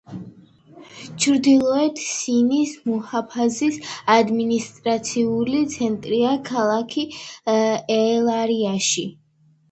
ჩრდილოეთ 1.23 1.99
სინის 2.05 2.71
მუჰაფაზის 2.91 3.77
ადმინისტრაციული 4.13 5.61
ცენტრია 5.73 6.31
ქალაქი 6.47 7.03
ელ-არიში. 7.99 9.05